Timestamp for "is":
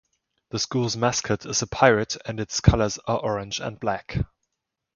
1.45-1.61